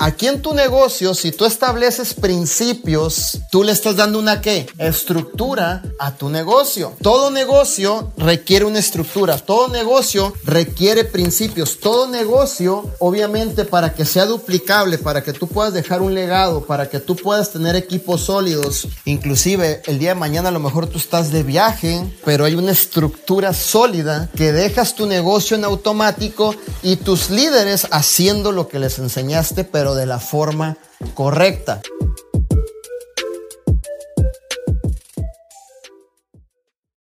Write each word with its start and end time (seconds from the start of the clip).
Aquí 0.00 0.28
en 0.28 0.42
tu 0.42 0.54
negocio, 0.54 1.12
si 1.12 1.32
tú 1.32 1.44
estableces 1.44 2.14
principios, 2.14 3.38
tú 3.50 3.64
le 3.64 3.72
estás 3.72 3.96
dando 3.96 4.20
una 4.20 4.40
qué? 4.40 4.68
Estructura 4.78 5.82
a 5.98 6.14
tu 6.14 6.28
negocio. 6.28 6.92
Todo 7.02 7.32
negocio 7.32 8.12
requiere 8.16 8.64
una 8.64 8.78
estructura, 8.78 9.38
todo 9.38 9.66
negocio 9.66 10.32
requiere 10.44 11.02
principios, 11.02 11.80
todo 11.80 12.06
negocio, 12.06 12.88
obviamente, 13.00 13.64
para 13.64 13.92
que 13.92 14.04
sea 14.04 14.26
duplicable, 14.26 14.98
para 14.98 15.24
que 15.24 15.32
tú 15.32 15.48
puedas 15.48 15.72
dejar 15.72 16.00
un 16.00 16.14
legado, 16.14 16.64
para 16.64 16.88
que 16.88 17.00
tú 17.00 17.16
puedas 17.16 17.50
tener 17.50 17.74
equipos 17.74 18.20
sólidos, 18.20 18.86
inclusive 19.04 19.82
el 19.86 19.98
día 19.98 20.10
de 20.10 20.20
mañana 20.20 20.50
a 20.50 20.52
lo 20.52 20.60
mejor 20.60 20.86
tú 20.86 20.98
estás 20.98 21.32
de 21.32 21.42
viaje, 21.42 22.04
pero 22.24 22.44
hay 22.44 22.54
una 22.54 22.70
estructura 22.70 23.52
sólida 23.52 24.30
que 24.36 24.52
dejas 24.52 24.94
tu 24.94 25.06
negocio 25.06 25.56
en 25.56 25.64
automático 25.64 26.54
y 26.84 26.96
tus 26.96 27.30
líderes 27.30 27.88
haciendo 27.90 28.52
lo 28.52 28.68
que 28.68 28.78
les 28.78 29.00
enseñaste, 29.00 29.64
pero 29.64 29.87
de 29.94 30.06
la 30.06 30.18
forma 30.18 30.76
correcta. 31.14 31.80